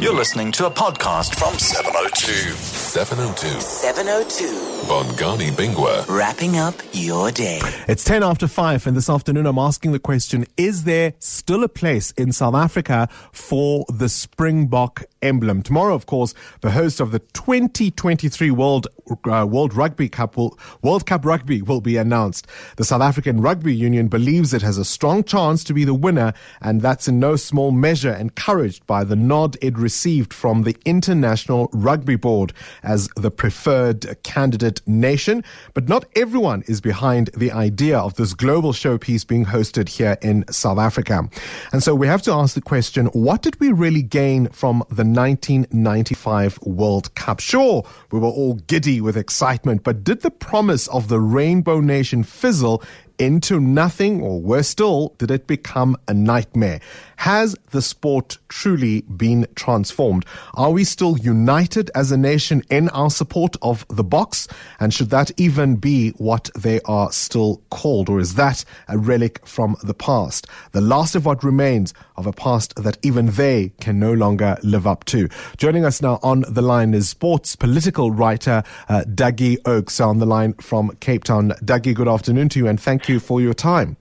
You're 0.00 0.14
listening 0.14 0.50
to 0.52 0.66
a 0.66 0.70
podcast 0.70 1.36
from 1.38 1.56
702. 1.58 2.32
702. 2.54 3.60
702. 3.60 4.44
Bongani 4.86 5.50
Bingwa. 5.52 6.08
Wrapping 6.08 6.56
up 6.56 6.74
your 6.92 7.30
day. 7.30 7.60
It's 7.86 8.02
10 8.02 8.24
after 8.24 8.48
5, 8.48 8.86
and 8.88 8.96
this 8.96 9.08
afternoon 9.08 9.46
I'm 9.46 9.58
asking 9.58 9.92
the 9.92 10.00
question 10.00 10.46
Is 10.56 10.84
there 10.84 11.12
still 11.20 11.62
a 11.62 11.68
place 11.68 12.10
in 12.12 12.32
South 12.32 12.54
Africa 12.54 13.08
for 13.30 13.84
the 13.88 14.08
Springbok 14.08 15.04
emblem? 15.22 15.62
Tomorrow, 15.62 15.94
of 15.94 16.06
course, 16.06 16.34
the 16.60 16.70
host 16.70 17.00
of 17.00 17.12
the 17.12 17.18
2023 17.20 18.50
World, 18.50 18.86
uh, 19.24 19.46
World 19.48 19.74
Rugby 19.74 20.08
Cup 20.08 20.36
will, 20.36 20.58
World 20.82 21.06
Cup 21.06 21.24
Rugby 21.24 21.62
will 21.62 21.80
be 21.80 21.96
announced. 21.96 22.46
The 22.76 22.84
South 22.84 23.02
African 23.02 23.40
Rugby 23.40 23.74
Union 23.74 24.08
believes 24.08 24.52
it 24.52 24.62
has 24.62 24.78
a 24.78 24.84
strong 24.84 25.24
chance 25.24 25.64
to 25.64 25.74
be 25.74 25.84
the 25.84 25.94
winner, 25.94 26.32
and 26.60 26.80
that's 26.80 27.08
in 27.08 27.20
no 27.20 27.36
small 27.36 27.70
measure 27.70 28.14
encouraged 28.14 28.86
by 28.86 29.04
the 29.04 29.16
nod 29.16 29.56
it 29.62 29.76
received 29.78 30.32
from 30.32 30.62
the 30.62 30.76
International 30.84 31.68
Rugby 31.72 32.16
Board 32.16 32.52
as 32.82 33.08
the 33.16 33.30
preferred 33.30 34.22
candidate 34.22 34.80
nation. 34.86 35.44
But 35.74 35.88
not 35.88 36.04
everyone 36.16 36.62
is 36.66 36.80
behind 36.80 37.30
the 37.36 37.52
idea 37.52 37.98
of 37.98 38.14
this 38.14 38.34
global 38.34 38.72
showpiece 38.72 39.26
being 39.26 39.44
hosted 39.44 39.88
here 39.88 40.16
in 40.22 40.44
South 40.50 40.78
Africa. 40.78 41.28
And 41.72 41.82
so 41.82 41.94
we 41.94 42.06
have 42.06 42.22
to 42.22 42.32
ask 42.32 42.54
the 42.54 42.60
question, 42.60 43.06
what 43.06 43.42
did 43.42 43.58
we 43.60 43.72
really 43.72 44.02
gain 44.02 44.48
from 44.48 44.84
the 44.90 45.04
1995 45.14 46.58
World 46.62 47.14
Cup? 47.14 47.40
Sure, 47.40 47.86
we 48.10 48.18
were 48.18 48.28
all 48.28 48.54
giddy 48.54 49.00
with 49.00 49.16
excitement, 49.16 49.82
but 49.82 50.04
did 50.04 50.22
the 50.22 50.30
promise 50.30 50.86
of 50.88 51.08
the 51.08 51.20
Rainbow 51.20 51.80
Nation 51.80 52.22
fizzle 52.22 52.82
into 53.18 53.60
nothing, 53.60 54.22
or 54.22 54.40
worse 54.40 54.68
still, 54.68 55.14
did 55.18 55.30
it 55.30 55.46
become 55.46 55.96
a 56.08 56.14
nightmare? 56.14 56.80
Has 57.16 57.54
the 57.70 57.82
sport 57.82 58.38
truly 58.48 59.02
been 59.02 59.46
transformed? 59.54 60.26
Are 60.54 60.72
we 60.72 60.82
still 60.82 61.16
united 61.18 61.88
as 61.94 62.10
a 62.10 62.16
nation 62.16 62.64
in 62.68 62.88
our 62.88 63.10
support 63.10 63.54
of 63.62 63.86
the 63.88 64.02
Boks? 64.02 64.50
And 64.80 64.92
should 64.92 65.10
that 65.10 65.30
even 65.36 65.76
be 65.76 66.10
what 66.18 66.50
they 66.58 66.80
are 66.84 67.12
still 67.12 67.62
called? 67.70 68.08
Or 68.08 68.18
is 68.18 68.34
that 68.34 68.64
a 68.88 68.98
relic 68.98 69.46
from 69.46 69.76
the 69.84 69.94
past? 69.94 70.48
The 70.72 70.80
last 70.80 71.14
of 71.14 71.24
what 71.24 71.44
remains 71.44 71.94
of 72.16 72.26
a 72.26 72.32
past 72.32 72.74
that 72.74 72.98
even 73.02 73.26
they 73.26 73.72
can 73.80 74.00
no 74.00 74.12
longer 74.12 74.58
live 74.64 74.88
up 74.88 75.04
to. 75.04 75.28
Joining 75.56 75.84
us 75.84 76.02
now 76.02 76.18
on 76.24 76.44
the 76.48 76.62
line 76.62 76.92
is 76.92 77.08
sports 77.08 77.54
political 77.54 78.10
writer 78.10 78.64
uh, 78.88 79.04
Dougie 79.06 79.58
Oakes 79.64 80.00
on 80.00 80.18
the 80.18 80.26
line 80.26 80.54
from 80.54 80.90
Cape 80.98 81.22
Town. 81.22 81.50
Dougie, 81.64 81.94
good 81.94 82.08
afternoon 82.08 82.48
to 82.48 82.58
you 82.58 82.66
and 82.66 82.80
thank 82.80 83.08
you 83.08 83.11
for 83.20 83.40
your 83.40 83.54
time. 83.54 83.96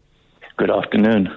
Good 0.58 0.72
afternoon. 0.72 1.30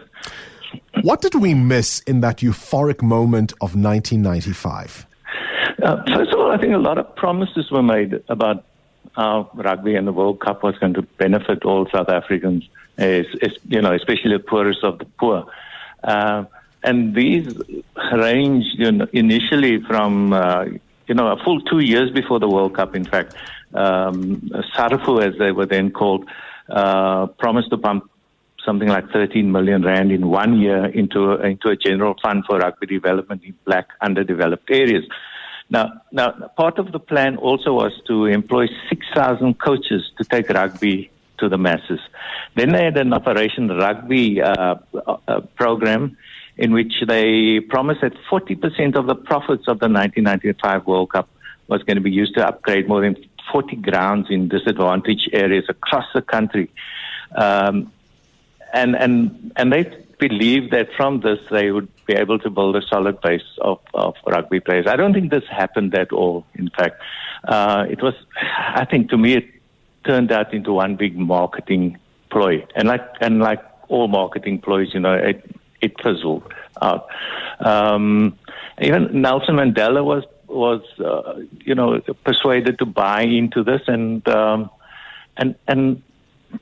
What 1.03 1.20
did 1.20 1.34
we 1.34 1.55
miss 1.55 2.00
in 2.00 2.20
that 2.20 2.39
euphoric 2.39 3.03
moment 3.03 3.53
of 3.55 3.75
1995? 3.75 5.06
Uh, 5.83 6.02
first 6.14 6.33
of 6.33 6.39
all, 6.39 6.52
I 6.52 6.58
think 6.58 6.72
a 6.72 6.78
lot 6.78 6.98
of 6.98 7.14
promises 7.17 7.70
were 7.70 7.83
made 7.83 8.22
about 8.28 8.64
how 9.14 9.50
rugby 9.55 9.95
and 9.97 10.06
the 10.06 10.12
World 10.12 10.41
Cup 10.41 10.62
was 10.62 10.77
going 10.78 10.95
to 10.95 11.02
benefit 11.02 11.64
all 11.64 11.86
South 11.92 12.08
Africans, 12.08 12.69
as, 12.97 13.27
as, 13.42 13.52
you 13.69 13.80
know, 13.80 13.92
especially 13.92 14.33
the 14.33 14.42
poorest 14.42 14.83
of 14.83 14.98
the 14.98 15.05
poor. 15.19 15.47
Uh, 16.02 16.45
and 16.83 17.14
these 17.14 17.56
ranged 18.12 18.78
you 18.78 18.92
know, 18.92 19.06
initially 19.12 19.83
from, 19.83 20.33
uh, 20.33 20.64
you 21.06 21.14
know, 21.14 21.28
a 21.28 21.42
full 21.45 21.61
two 21.62 21.80
years 21.80 22.11
before 22.11 22.39
the 22.39 22.48
World 22.48 22.75
Cup, 22.75 22.95
in 22.95 23.05
fact. 23.05 23.34
Um, 23.75 24.41
SARFU, 24.77 25.22
as 25.22 25.39
they 25.39 25.50
were 25.50 25.67
then 25.67 25.91
called, 25.91 26.28
uh, 26.69 27.27
promised 27.27 27.70
to 27.70 27.79
pump 27.79 28.11
something 28.65 28.89
like 28.89 29.11
13 29.11 29.51
million 29.53 29.83
rand 29.83 30.11
in 30.11 30.29
one 30.29 30.59
year 30.59 30.87
into 30.87 31.33
a, 31.33 31.41
into 31.41 31.69
a 31.69 31.77
general 31.77 32.15
fund 32.23 32.45
for 32.47 32.59
rugby 32.59 32.87
development 32.87 33.43
in 33.45 33.55
black 33.65 33.89
underdeveloped 34.01 34.70
areas. 34.70 35.05
Now, 35.70 36.03
now, 36.12 36.31
part 36.57 36.79
of 36.79 36.92
the 36.92 36.98
plan 36.98 37.37
also 37.37 37.73
was 37.73 37.92
to 38.07 38.27
employ 38.27 38.67
6,000 38.89 39.59
coaches 39.59 40.11
to 40.19 40.25
take 40.25 40.48
rugby 40.48 41.11
to 41.39 41.48
the 41.48 41.59
masses. 41.59 42.01
Then 42.55 42.73
they 42.73 42.85
had 42.85 42.97
an 42.97 43.13
Operation 43.13 43.69
Rugby 43.69 44.41
uh, 44.41 44.77
uh, 45.07 45.41
program 45.57 46.17
in 46.57 46.73
which 46.73 46.95
they 47.07 47.61
promised 47.61 48.03
that 48.03 48.13
40% 48.30 48.95
of 48.95 49.07
the 49.07 49.14
profits 49.14 49.67
of 49.67 49.80
the 49.80 49.89
1995 49.89 50.86
World 50.86 51.11
Cup 51.11 51.29
was 51.67 51.83
going 51.83 51.97
to 51.97 52.03
be 52.03 52.11
used 52.11 52.35
to 52.35 52.47
upgrade 52.47 52.86
more 52.86 53.01
than 53.01 53.17
40 53.52 53.77
grounds 53.77 54.28
in 54.30 54.48
disadvantaged 54.48 55.30
areas 55.32 55.64
across 55.68 56.06
the 56.14 56.22
country. 56.22 56.70
Um, 57.34 57.92
and 58.72 58.96
and 58.96 59.52
and 59.56 59.72
they 59.72 59.84
believe 60.18 60.70
that 60.70 60.88
from 60.96 61.20
this 61.20 61.38
they 61.50 61.70
would 61.70 61.88
be 62.06 62.14
able 62.14 62.38
to 62.40 62.50
build 62.50 62.77
a 62.77 62.82
solid 62.82 63.20
base 63.20 63.42
of, 63.60 63.78
of 63.94 64.14
rugby 64.27 64.60
players. 64.60 64.86
I 64.86 64.96
don't 64.96 65.14
think 65.14 65.30
this 65.30 65.44
happened 65.50 65.94
at 65.94 66.12
all. 66.12 66.44
In 66.55 66.70
fact, 66.70 67.00
uh, 67.46 67.86
it 67.88 68.02
was. 68.02 68.14
I 68.82 68.84
think 68.84 69.10
to 69.10 69.18
me 69.18 69.34
it 69.34 69.46
turned 70.05 70.32
out 70.32 70.52
into 70.52 70.72
one 70.72 70.96
big 70.96 71.16
marketing 71.16 71.98
ploy, 72.30 72.66
and 72.74 72.88
like 72.88 73.06
and 73.20 73.40
like 73.40 73.62
all 73.88 74.08
marketing 74.08 74.61
ploys, 74.61 74.92
you 74.92 75.00
know, 75.00 75.14
it 75.14 75.48
it 75.80 75.92
fizzled 76.02 76.52
out. 76.80 77.06
Um, 77.61 78.38
even 78.80 79.22
Nelson 79.22 79.56
Mandela 79.56 80.05
was 80.05 80.24
was 80.55 80.83
uh, 80.98 81.41
you 81.65 81.75
know 81.75 82.01
persuaded 82.25 82.79
to 82.79 82.87
buy 82.87 83.23
into 83.23 83.63
this, 83.63 83.83
and 83.87 84.27
um, 84.29 84.70
and 85.37 85.55
and 85.67 86.03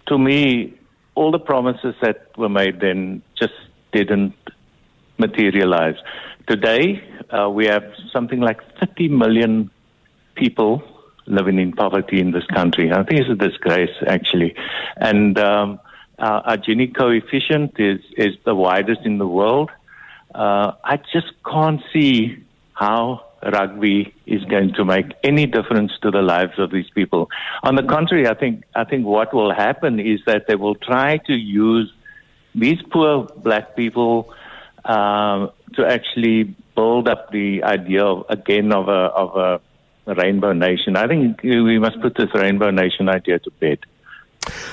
to 0.06 0.18
me 0.18 0.74
all 1.14 1.30
the 1.30 1.38
promises 1.38 1.94
that 2.00 2.36
were 2.38 2.48
made 2.48 2.80
then 2.80 3.22
just 3.38 3.52
didn't 3.92 4.34
materialize. 5.18 5.96
Today, 6.46 7.02
uh, 7.30 7.50
we 7.50 7.66
have 7.66 7.84
something 8.12 8.40
like 8.40 8.60
30 8.80 9.08
million 9.08 9.70
people 10.34 10.82
living 11.26 11.58
in 11.58 11.72
poverty 11.72 12.20
in 12.20 12.32
this 12.32 12.46
country. 12.46 12.90
I 12.90 13.02
think 13.04 13.20
it's 13.20 13.30
a 13.30 13.34
disgrace, 13.34 13.94
actually. 14.06 14.54
And 14.96 15.38
um, 15.38 15.80
our, 16.18 16.40
our 16.40 16.56
Gini 16.56 16.94
coefficient 16.94 17.78
is, 17.78 18.00
is 18.16 18.34
the 18.44 18.54
widest 18.54 19.02
in 19.04 19.18
the 19.18 19.26
world. 19.26 19.70
Uh, 20.34 20.72
I 20.82 20.96
just 21.12 21.32
can't 21.48 21.80
see 21.92 22.42
how 22.72 23.24
rugby 23.50 24.14
is 24.26 24.44
going 24.44 24.72
to 24.74 24.84
make 24.84 25.06
any 25.24 25.46
difference 25.46 25.92
to 26.02 26.10
the 26.10 26.22
lives 26.22 26.58
of 26.58 26.70
these 26.70 26.88
people. 26.90 27.28
On 27.62 27.74
the 27.74 27.82
contrary, 27.82 28.28
I 28.28 28.34
think 28.34 28.64
I 28.74 28.84
think 28.84 29.06
what 29.06 29.34
will 29.34 29.52
happen 29.52 29.98
is 29.98 30.20
that 30.26 30.46
they 30.46 30.54
will 30.54 30.74
try 30.76 31.18
to 31.26 31.34
use 31.34 31.92
these 32.54 32.80
poor 32.90 33.24
black 33.36 33.76
people 33.76 34.32
uh, 34.84 35.48
to 35.74 35.86
actually 35.86 36.54
build 36.74 37.08
up 37.08 37.30
the 37.30 37.62
idea 37.62 38.04
of 38.04 38.26
again 38.28 38.72
of 38.72 38.88
a 38.88 38.92
of 38.92 39.36
a 40.06 40.14
rainbow 40.14 40.52
nation. 40.52 40.96
I 40.96 41.06
think 41.06 41.42
we 41.42 41.78
must 41.78 42.00
put 42.00 42.16
this 42.16 42.28
rainbow 42.34 42.70
nation 42.70 43.08
idea 43.08 43.38
to 43.38 43.50
bed. 43.52 43.78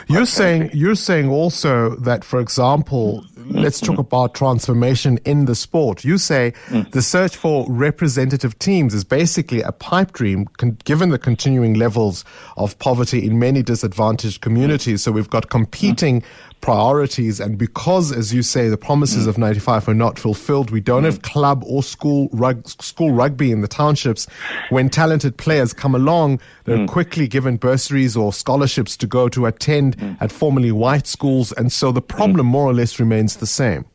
You're 0.07 0.25
saying 0.25 0.71
you're 0.73 0.95
saying 0.95 1.29
also 1.29 1.95
that, 1.97 2.23
for 2.23 2.39
example, 2.39 3.23
let's 3.49 3.79
talk 3.79 3.97
about 3.97 4.33
transformation 4.33 5.19
in 5.25 5.45
the 5.45 5.55
sport. 5.55 6.03
You 6.03 6.17
say 6.17 6.53
mm. 6.67 6.89
the 6.91 7.01
search 7.01 7.35
for 7.35 7.65
representative 7.69 8.57
teams 8.59 8.93
is 8.93 9.03
basically 9.03 9.61
a 9.61 9.71
pipe 9.71 10.13
dream, 10.13 10.45
con- 10.57 10.77
given 10.83 11.09
the 11.09 11.19
continuing 11.19 11.73
levels 11.73 12.25
of 12.57 12.77
poverty 12.79 13.25
in 13.25 13.39
many 13.39 13.63
disadvantaged 13.63 14.41
communities. 14.41 15.03
So 15.03 15.11
we've 15.11 15.29
got 15.29 15.49
competing 15.49 16.23
priorities. 16.61 17.39
And 17.39 17.57
because, 17.57 18.11
as 18.11 18.33
you 18.33 18.41
say, 18.41 18.69
the 18.69 18.77
promises 18.77 19.25
mm. 19.25 19.29
of 19.29 19.37
95 19.37 19.87
are 19.87 19.93
not 19.93 20.19
fulfilled, 20.19 20.71
we 20.71 20.81
don't 20.81 21.03
mm. 21.03 21.05
have 21.05 21.21
club 21.21 21.63
or 21.65 21.83
school, 21.83 22.29
rug, 22.31 22.67
school 22.67 23.11
rugby 23.11 23.51
in 23.51 23.61
the 23.61 23.67
townships. 23.67 24.27
When 24.69 24.89
talented 24.89 25.37
players 25.37 25.73
come 25.73 25.95
along, 25.95 26.39
they're 26.65 26.77
mm. 26.77 26.87
quickly 26.87 27.27
given 27.27 27.57
bursaries 27.57 28.15
or 28.17 28.33
scholarships 28.33 28.97
to 28.97 29.07
go 29.07 29.29
to 29.29 29.45
attend 29.45 29.97
mm. 29.97 30.17
at 30.21 30.31
formerly 30.31 30.71
white 30.71 31.07
schools. 31.07 31.51
And 31.53 31.71
so 31.71 31.91
the 31.91 32.01
problem 32.01 32.47
mm. 32.47 32.51
more 32.51 32.65
or 32.65 32.73
less 32.73 32.99
remains 32.99 33.37
the 33.39 33.47
same. 33.47 33.85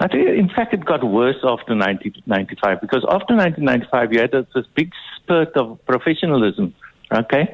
I 0.00 0.08
think, 0.08 0.28
in 0.28 0.48
fact, 0.48 0.74
it 0.74 0.84
got 0.84 1.04
worse 1.04 1.36
after 1.36 1.74
1995 1.74 2.80
because 2.80 3.04
after 3.04 3.34
1995, 3.36 4.12
you 4.12 4.20
had 4.20 4.32
this 4.32 4.66
big 4.74 4.92
spurt 5.16 5.56
of 5.56 5.84
professionalism, 5.86 6.74
okay, 7.12 7.52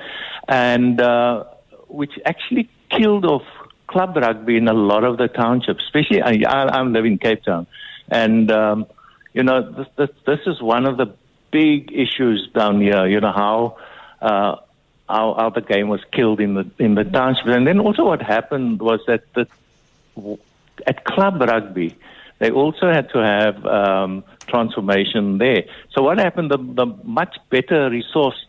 and 0.48 1.00
uh, 1.00 1.44
which 1.88 2.12
actually 2.24 2.68
killed 2.90 3.24
off 3.24 3.42
club 3.86 4.16
rugby 4.16 4.56
in 4.56 4.68
a 4.68 4.72
lot 4.72 5.04
of 5.04 5.18
the 5.18 5.28
townships, 5.28 5.82
especially 5.84 6.22
I, 6.22 6.78
am 6.78 6.92
living 6.92 7.12
in 7.12 7.18
Cape 7.18 7.44
Town, 7.44 7.66
and 8.08 8.50
um, 8.50 8.86
you 9.32 9.42
know 9.42 9.70
this, 9.72 9.86
this, 9.96 10.10
this 10.26 10.40
is 10.46 10.62
one 10.62 10.86
of 10.86 10.96
the 10.96 11.14
big 11.50 11.92
issues 11.92 12.48
down 12.54 12.80
here. 12.80 13.06
You 13.06 13.20
know 13.20 13.32
how. 13.32 13.78
Uh, 14.20 14.56
how, 15.06 15.34
how 15.36 15.50
the 15.50 15.60
game 15.60 15.88
was 15.88 16.00
killed 16.12 16.40
in 16.40 16.54
the 16.54 16.70
in 16.78 16.94
the 16.94 17.04
townships, 17.04 17.46
and 17.46 17.66
then 17.66 17.78
also 17.78 18.06
what 18.06 18.22
happened 18.22 18.80
was 18.80 19.00
that 19.06 19.22
the, 19.34 19.46
at 20.86 21.04
club 21.04 21.40
rugby, 21.40 21.96
they 22.38 22.50
also 22.50 22.90
had 22.92 23.08
to 23.10 23.18
have 23.18 23.64
um, 23.66 24.24
transformation 24.46 25.38
there. 25.38 25.64
So 25.94 26.02
what 26.02 26.18
happened? 26.18 26.50
The, 26.50 26.58
the 26.58 26.86
much 27.04 27.36
better 27.50 27.90
resourced 27.90 28.46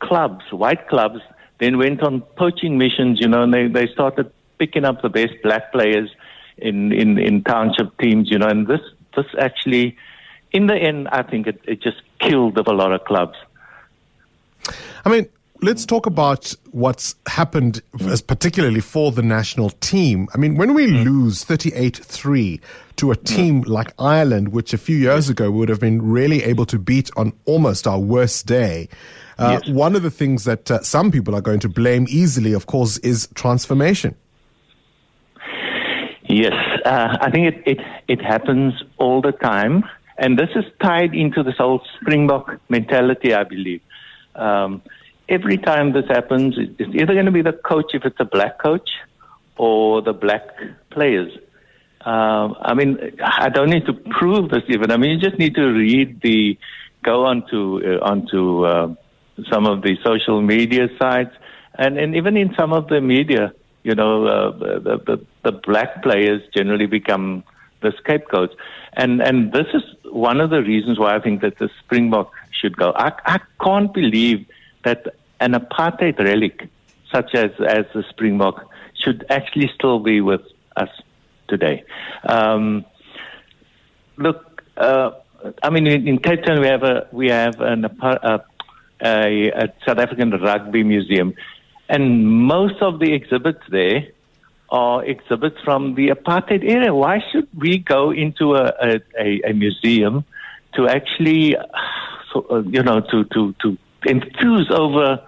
clubs, 0.00 0.44
white 0.50 0.88
clubs, 0.88 1.20
then 1.58 1.78
went 1.78 2.02
on 2.02 2.22
poaching 2.36 2.78
missions. 2.78 3.20
You 3.20 3.28
know, 3.28 3.42
and 3.42 3.52
they 3.54 3.68
they 3.68 3.86
started 3.92 4.32
picking 4.58 4.84
up 4.84 5.02
the 5.02 5.08
best 5.08 5.32
black 5.42 5.72
players 5.72 6.10
in, 6.58 6.92
in, 6.92 7.18
in 7.18 7.42
township 7.42 7.96
teams, 7.98 8.30
you 8.30 8.38
know, 8.38 8.46
and 8.46 8.66
this, 8.66 8.80
this 9.16 9.26
actually 9.38 9.96
in 10.52 10.66
the 10.66 10.74
end, 10.74 11.08
I 11.08 11.22
think 11.22 11.46
it, 11.46 11.60
it 11.64 11.82
just 11.82 12.02
killed 12.20 12.58
a 12.58 12.72
lot 12.72 12.92
of 12.92 13.04
clubs. 13.04 13.36
I 15.04 15.08
mean, 15.08 15.28
let's 15.62 15.84
talk 15.84 16.06
about 16.06 16.54
what's 16.72 17.14
happened, 17.26 17.82
as 18.00 18.20
particularly 18.22 18.80
for 18.80 19.12
the 19.12 19.22
national 19.22 19.70
team. 19.70 20.28
I 20.34 20.38
mean, 20.38 20.56
when 20.56 20.74
we 20.74 20.86
lose 20.86 21.44
38 21.44 21.96
3 21.96 22.60
to 22.96 23.10
a 23.10 23.16
team 23.16 23.62
like 23.62 23.92
Ireland, 23.98 24.48
which 24.48 24.72
a 24.72 24.78
few 24.78 24.96
years 24.96 25.28
ago 25.28 25.50
would 25.50 25.68
have 25.68 25.80
been 25.80 26.02
really 26.02 26.42
able 26.44 26.66
to 26.66 26.78
beat 26.78 27.10
on 27.16 27.32
almost 27.44 27.86
our 27.86 27.98
worst 27.98 28.46
day, 28.46 28.88
uh, 29.38 29.58
Yes. 29.62 29.68
one 29.74 29.96
of 29.96 30.02
the 30.02 30.10
things 30.10 30.44
that 30.44 30.70
uh, 30.70 30.82
some 30.82 31.10
people 31.10 31.34
are 31.34 31.40
going 31.40 31.60
to 31.60 31.68
blame 31.68 32.06
easily, 32.10 32.52
of 32.52 32.66
course, 32.66 32.98
is 32.98 33.28
transformation. 33.34 34.14
Yes, 36.28 36.52
uh, 36.84 37.16
I 37.20 37.30
think 37.30 37.46
it, 37.54 37.62
it, 37.66 37.78
it 38.06 38.22
happens 38.22 38.74
all 38.98 39.20
the 39.20 39.32
time. 39.32 39.84
And 40.18 40.38
this 40.38 40.50
is 40.54 40.64
tied 40.82 41.14
into 41.14 41.42
this 41.42 41.56
whole 41.56 41.80
Springbok 42.00 42.60
mentality, 42.68 43.34
I 43.34 43.44
believe. 43.44 43.80
Um, 44.34 44.82
every 45.30 45.56
time 45.56 45.92
this 45.92 46.06
happens, 46.08 46.56
it's 46.58 46.94
either 46.94 47.14
going 47.14 47.26
to 47.26 47.32
be 47.32 47.42
the 47.42 47.52
coach 47.52 47.92
if 47.94 48.04
it's 48.04 48.18
a 48.18 48.24
black 48.24 48.58
coach 48.58 48.90
or 49.56 50.02
the 50.02 50.12
black 50.12 50.42
players. 50.90 51.32
Um, 52.02 52.56
I 52.60 52.74
mean, 52.74 52.98
I 53.22 53.48
don't 53.48 53.70
need 53.70 53.86
to 53.86 53.92
prove 53.92 54.50
this 54.50 54.64
even. 54.68 54.90
I 54.90 54.96
mean, 54.96 55.10
you 55.12 55.18
just 55.18 55.38
need 55.38 55.54
to 55.54 55.66
read 55.66 56.20
the, 56.22 56.58
go 57.04 57.26
onto, 57.26 57.80
uh, 57.84 57.98
onto 58.02 58.64
uh, 58.64 58.94
some 59.50 59.66
of 59.66 59.82
the 59.82 59.96
social 60.04 60.42
media 60.42 60.88
sites, 60.98 61.34
and, 61.78 61.98
and 61.98 62.16
even 62.16 62.36
in 62.36 62.54
some 62.58 62.72
of 62.72 62.88
the 62.88 63.00
media, 63.00 63.52
you 63.82 63.94
know, 63.94 64.26
uh, 64.26 64.50
the, 64.58 65.00
the, 65.06 65.26
the 65.44 65.52
black 65.52 66.02
players 66.02 66.42
generally 66.54 66.86
become 66.86 67.44
the 67.82 67.92
scapegoats. 67.98 68.54
And, 68.94 69.22
and 69.22 69.52
this 69.52 69.66
is 69.72 69.82
one 70.04 70.40
of 70.40 70.50
the 70.50 70.62
reasons 70.62 70.98
why 70.98 71.16
I 71.16 71.20
think 71.20 71.42
that 71.42 71.58
the 71.58 71.70
Springbok 71.80 72.32
should 72.50 72.76
go. 72.76 72.92
I, 72.94 73.12
I 73.24 73.40
can't 73.62 73.92
believe 73.92 74.46
that 74.84 75.14
an 75.40 75.52
apartheid 75.52 76.18
relic 76.18 76.68
such 77.12 77.34
as, 77.34 77.50
as 77.66 77.86
the 77.94 78.04
Springbok 78.10 78.70
should 79.02 79.24
actually 79.30 79.70
still 79.74 79.98
be 79.98 80.20
with 80.20 80.42
us 80.76 80.88
today. 81.48 81.84
Um, 82.28 82.84
look, 84.16 84.62
uh, 84.76 85.10
I 85.62 85.70
mean, 85.70 85.86
in, 85.86 86.06
in 86.06 86.18
Cape 86.18 86.44
Town 86.44 86.60
we 86.60 86.68
have 86.68 86.82
a 86.82 87.08
we 87.12 87.28
have 87.30 87.60
an 87.60 87.86
uh, 87.86 88.38
a, 89.02 89.48
a 89.50 89.68
South 89.86 89.98
African 89.98 90.30
rugby 90.30 90.84
museum, 90.84 91.34
and 91.88 92.26
most 92.26 92.80
of 92.82 93.00
the 93.00 93.12
exhibits 93.12 93.62
there 93.70 94.08
are 94.68 95.04
exhibits 95.04 95.56
from 95.64 95.94
the 95.94 96.08
apartheid 96.08 96.62
era. 96.62 96.94
Why 96.94 97.20
should 97.32 97.48
we 97.56 97.78
go 97.78 98.12
into 98.12 98.54
a 98.54 98.72
a, 99.18 99.40
a, 99.48 99.52
museum 99.52 100.24
to 100.74 100.86
actually, 100.86 101.56
uh, 101.56 101.64
uh, 102.38 102.62
you 102.62 102.82
know, 102.82 103.00
to 103.00 103.24
to 103.24 103.54
to 103.62 103.78
enthuse 104.06 104.70
over 104.70 105.20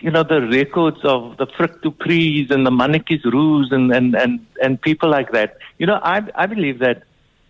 you 0.00 0.10
know, 0.10 0.24
the 0.24 0.42
records 0.42 0.98
of 1.04 1.36
the 1.36 1.46
Frik 1.46 1.80
du 1.82 1.92
Preez 1.92 2.50
and 2.50 2.66
the 2.66 2.70
Mannetjies 2.70 3.24
Roux 3.24 3.64
and, 3.70 3.92
and, 3.92 4.14
and, 4.16 4.44
and 4.62 4.82
people 4.82 5.08
like 5.08 5.30
that. 5.32 5.56
You 5.78 5.86
know, 5.86 6.00
I, 6.02 6.22
I 6.34 6.46
believe 6.46 6.80
that, 6.80 7.04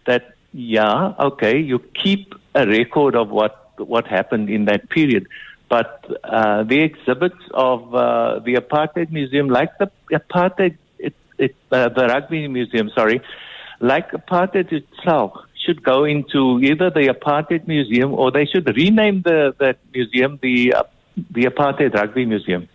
that, 0.07 0.35
yeah, 0.53 1.15
okay, 1.19 1.59
you 1.59 1.79
keep 1.95 2.35
a 2.55 2.67
record 2.67 3.17
of 3.17 3.31
what, 3.31 3.73
what 3.79 4.07
happened 4.07 4.51
in 4.51 4.67
that 4.67 4.91
period. 4.91 5.27
But 5.71 6.05
uh, 6.25 6.65
the 6.65 6.81
exhibits 6.81 7.43
of 7.55 7.95
uh, 7.95 8.41
the 8.41 8.57
Apartheid 8.57 9.11
Museum, 9.11 9.49
like 9.49 9.71
the 9.79 9.91
Apartheid, 10.13 10.77
it, 10.99 11.15
it, 11.39 11.57
uh, 11.71 11.89
the 11.89 12.07
Rugby 12.09 12.47
Museum, 12.49 12.91
sorry, 12.95 13.23
like 13.81 14.11
Apartheid 14.13 14.71
itself, 14.71 15.33
should 15.64 15.82
go 15.82 16.05
into 16.05 16.61
either 16.61 16.91
the 16.91 17.09
Apartheid 17.09 17.67
Museum 17.67 18.12
or 18.12 18.31
they 18.31 18.47
should 18.47 18.67
rename 18.76 19.23
the, 19.23 19.55
that 19.59 19.79
museum 19.93 20.38
the 20.43 20.75
uh, 20.75 20.82
the 21.31 21.44
Apartheid 21.44 21.94
Rugby 21.94 22.25
Museum. 22.25 22.69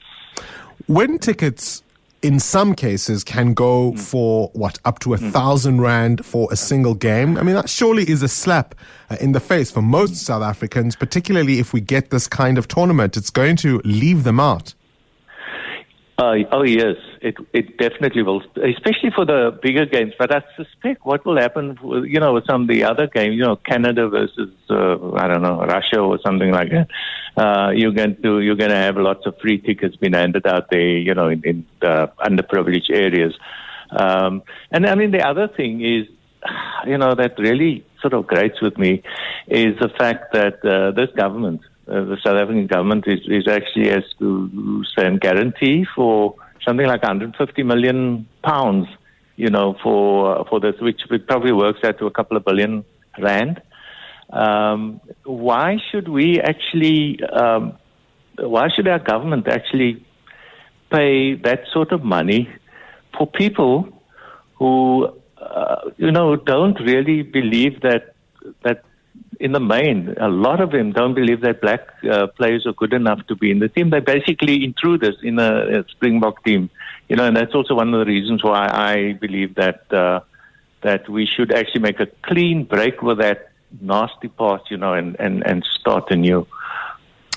When 0.85 1.17
tickets, 1.17 1.83
in 2.21 2.39
some 2.39 2.75
cases, 2.75 3.23
can 3.23 3.53
go 3.53 3.93
for 3.95 4.49
what 4.53 4.79
up 4.85 4.99
to 4.99 5.13
a 5.13 5.17
thousand 5.17 5.81
rand 5.81 6.25
for 6.25 6.47
a 6.51 6.55
single 6.55 6.93
game. 6.93 7.37
I 7.37 7.43
mean, 7.43 7.55
that 7.55 7.69
surely 7.69 8.09
is 8.09 8.21
a 8.23 8.27
slap 8.27 8.75
uh, 9.09 9.17
in 9.19 9.31
the 9.31 9.39
face 9.39 9.71
for 9.71 9.81
most 9.81 10.15
South 10.15 10.43
Africans, 10.43 10.95
particularly 10.95 11.59
if 11.59 11.73
we 11.73 11.81
get 11.81 12.09
this 12.09 12.27
kind 12.27 12.57
of 12.57 12.67
tournament. 12.67 13.17
It's 13.17 13.29
going 13.31 13.55
to 13.57 13.81
leave 13.83 14.23
them 14.23 14.39
out. 14.39 14.73
Uh, 16.19 16.33
oh 16.51 16.63
yes, 16.63 16.95
it 17.21 17.35
it 17.53 17.77
definitely 17.77 18.23
will, 18.23 18.41
especially 18.55 19.11
for 19.13 19.23
the 19.23 19.57
bigger 19.61 19.85
games. 19.85 20.13
But 20.17 20.35
I 20.35 20.41
suspect 20.55 21.05
what 21.05 21.23
will 21.23 21.37
happen, 21.37 21.77
you 22.05 22.19
know, 22.19 22.33
with 22.33 22.45
some 22.47 22.63
of 22.63 22.67
the 22.67 22.85
other 22.85 23.05
games, 23.05 23.35
you 23.35 23.43
know, 23.43 23.55
Canada 23.55 24.09
versus 24.09 24.49
uh, 24.67 25.11
I 25.13 25.27
don't 25.27 25.43
know 25.43 25.63
Russia 25.63 25.99
or 25.99 26.17
something 26.25 26.51
like 26.51 26.71
that. 26.71 26.87
Uh, 27.37 27.69
you're 27.69 27.91
going 27.91 28.19
to 28.23 28.39
you're 28.39 28.55
going 28.55 28.71
to 28.71 28.77
have 28.77 28.97
lots 28.97 29.27
of 29.27 29.37
free 29.39 29.59
tickets 29.59 29.95
being 29.95 30.13
handed 30.13 30.47
out 30.47 30.71
there, 30.71 30.97
you 30.97 31.13
know, 31.13 31.27
in, 31.27 31.43
in 31.43 31.67
the 31.81 32.11
underprivileged 32.19 32.89
areas. 32.89 33.35
Um, 33.91 34.41
and 34.71 34.87
I 34.87 34.95
mean, 34.95 35.11
the 35.11 35.21
other 35.21 35.47
thing 35.47 35.85
is, 35.85 36.07
you 36.87 36.97
know, 36.97 37.13
that 37.13 37.37
really 37.37 37.85
sort 38.01 38.13
of 38.13 38.25
grates 38.25 38.59
with 38.59 38.75
me 38.79 39.03
is 39.47 39.77
the 39.79 39.89
fact 39.89 40.33
that 40.33 40.65
uh, 40.65 40.91
this 40.91 41.11
government 41.15 41.61
uh, 41.87 42.03
the 42.03 42.17
South 42.25 42.35
African 42.35 42.67
government 42.67 43.05
is, 43.07 43.19
is 43.27 43.47
actually 43.47 43.89
has 43.89 44.03
to 44.19 44.83
send 44.97 45.21
guarantee 45.21 45.85
for 45.95 46.35
something 46.65 46.85
like 46.85 47.01
150 47.01 47.63
million 47.63 48.27
pounds, 48.43 48.87
you 49.35 49.49
know, 49.49 49.75
for 49.81 50.45
for 50.49 50.59
this, 50.59 50.75
which 50.81 51.01
probably 51.27 51.53
works 51.53 51.79
out 51.83 51.97
to 51.99 52.05
a 52.05 52.11
couple 52.11 52.35
of 52.35 52.43
billion 52.43 52.83
rand. 53.19 53.61
Um, 54.29 54.99
why 55.23 55.77
should 55.91 56.09
we 56.09 56.41
actually? 56.41 57.19
Um, 57.23 57.77
why 58.39 58.67
should 58.75 58.87
our 58.87 58.99
government 58.99 59.47
actually 59.47 60.05
pay 60.91 61.35
that 61.35 61.61
sort 61.73 61.91
of 61.91 62.03
money 62.03 62.49
for 63.17 63.25
people 63.27 63.87
who, 64.55 65.07
uh, 65.41 65.89
you 65.97 66.11
know, 66.11 66.35
don't 66.35 66.79
really 66.81 67.23
believe 67.23 67.81
that 67.81 68.15
that 68.63 68.83
in 69.39 69.51
the 69.51 69.59
main, 69.59 70.15
a 70.19 70.27
lot 70.27 70.61
of 70.61 70.71
them 70.71 70.91
don't 70.91 71.13
believe 71.13 71.41
that 71.41 71.61
black 71.61 71.81
uh, 72.09 72.27
players 72.27 72.65
are 72.65 72.73
good 72.73 72.93
enough 72.93 73.25
to 73.27 73.35
be 73.35 73.51
in 73.51 73.59
the 73.59 73.69
team. 73.69 73.89
They're 73.89 74.01
basically 74.01 74.63
intruders 74.63 75.17
in 75.23 75.39
a, 75.39 75.79
a 75.79 75.87
Springbok 75.89 76.43
team, 76.43 76.69
you 77.07 77.15
know, 77.15 77.25
and 77.25 77.35
that's 77.35 77.53
also 77.53 77.75
one 77.75 77.93
of 77.93 77.99
the 77.99 78.05
reasons 78.05 78.43
why 78.43 78.67
I 78.67 79.13
believe 79.13 79.55
that 79.55 79.91
uh, 79.93 80.21
that 80.81 81.09
we 81.09 81.25
should 81.25 81.51
actually 81.53 81.81
make 81.81 81.99
a 81.99 82.07
clean 82.23 82.63
break 82.63 83.01
with 83.01 83.19
that 83.19 83.49
nasty 83.81 84.27
past, 84.27 84.69
you 84.69 84.77
know, 84.77 84.93
and, 84.93 85.15
and, 85.19 85.45
and 85.45 85.65
start 85.79 86.11
anew. 86.11 86.47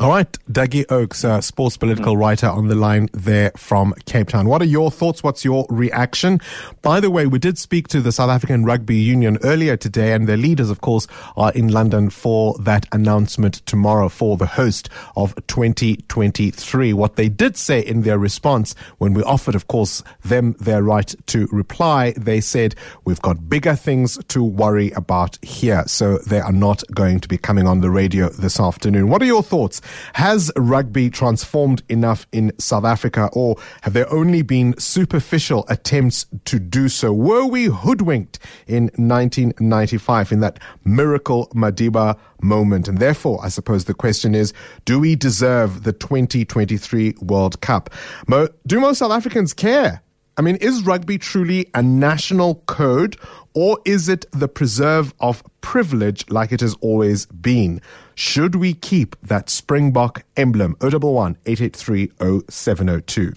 All 0.00 0.08
right, 0.08 0.32
Dougie 0.50 0.90
Oakes, 0.90 1.26
uh, 1.26 1.42
sports 1.42 1.76
political 1.76 2.16
writer 2.16 2.46
on 2.46 2.68
the 2.68 2.74
line 2.74 3.10
there 3.12 3.52
from 3.54 3.92
Cape 4.06 4.28
Town. 4.28 4.48
What 4.48 4.62
are 4.62 4.64
your 4.64 4.90
thoughts? 4.90 5.22
What's 5.22 5.44
your 5.44 5.66
reaction? 5.68 6.40
By 6.80 7.00
the 7.00 7.10
way, 7.10 7.26
we 7.26 7.38
did 7.38 7.58
speak 7.58 7.86
to 7.88 8.00
the 8.00 8.10
South 8.10 8.30
African 8.30 8.64
Rugby 8.64 8.96
Union 8.96 9.36
earlier 9.42 9.76
today, 9.76 10.14
and 10.14 10.26
their 10.26 10.38
leaders, 10.38 10.70
of 10.70 10.80
course, 10.80 11.06
are 11.36 11.52
in 11.52 11.68
London 11.68 12.08
for 12.08 12.56
that 12.60 12.86
announcement 12.92 13.56
tomorrow 13.66 14.08
for 14.08 14.38
the 14.38 14.46
host 14.46 14.88
of 15.16 15.34
2023. 15.48 16.94
What 16.94 17.16
they 17.16 17.28
did 17.28 17.58
say 17.58 17.80
in 17.80 18.00
their 18.00 18.18
response 18.18 18.74
when 18.96 19.12
we 19.12 19.22
offered, 19.24 19.54
of 19.54 19.68
course, 19.68 20.02
them 20.24 20.56
their 20.60 20.82
right 20.82 21.14
to 21.26 21.46
reply, 21.52 22.14
they 22.16 22.40
said, 22.40 22.74
we've 23.04 23.20
got 23.20 23.50
bigger 23.50 23.74
things 23.76 24.18
to 24.28 24.42
worry 24.42 24.92
about 24.92 25.36
here. 25.44 25.84
So 25.86 26.16
they 26.26 26.40
are 26.40 26.52
not 26.52 26.82
going 26.94 27.20
to 27.20 27.28
be 27.28 27.36
coming 27.36 27.66
on 27.66 27.82
the 27.82 27.90
radio 27.90 28.30
this 28.30 28.58
afternoon. 28.58 29.10
What 29.10 29.20
are 29.20 29.26
your 29.26 29.42
thoughts? 29.42 29.82
Has 30.14 30.50
rugby 30.56 31.10
transformed 31.10 31.82
enough 31.88 32.26
in 32.32 32.52
South 32.58 32.84
Africa, 32.84 33.30
or 33.32 33.56
have 33.82 33.92
there 33.92 34.12
only 34.12 34.42
been 34.42 34.78
superficial 34.78 35.64
attempts 35.68 36.26
to 36.44 36.58
do 36.58 36.88
so? 36.88 37.12
Were 37.12 37.46
we 37.46 37.66
hoodwinked 37.66 38.38
in 38.66 38.84
1995 38.96 40.32
in 40.32 40.40
that 40.40 40.58
miracle 40.84 41.48
Madiba 41.54 42.18
moment? 42.42 42.88
And 42.88 42.98
therefore, 42.98 43.40
I 43.42 43.48
suppose 43.48 43.84
the 43.84 43.94
question 43.94 44.34
is 44.34 44.52
do 44.84 45.00
we 45.00 45.16
deserve 45.16 45.84
the 45.84 45.92
2023 45.92 47.14
World 47.20 47.60
Cup? 47.60 47.90
Mo, 48.26 48.48
do 48.66 48.80
most 48.80 48.98
South 48.98 49.12
Africans 49.12 49.52
care? 49.52 50.02
I 50.36 50.42
mean, 50.42 50.56
is 50.56 50.82
rugby 50.84 51.18
truly 51.18 51.66
a 51.74 51.82
national 51.82 52.56
code 52.66 53.16
or 53.52 53.78
is 53.84 54.08
it 54.08 54.24
the 54.32 54.48
preserve 54.48 55.12
of 55.20 55.42
privilege 55.60 56.30
like 56.30 56.50
it 56.52 56.60
has 56.60 56.74
always 56.80 57.26
been? 57.26 57.82
Should 58.20 58.56
we 58.56 58.74
keep 58.74 59.16
that 59.22 59.48
Springbok 59.48 60.24
emblem? 60.36 60.76
011 60.82 61.38
883 61.46 62.10
0702. 62.50 63.32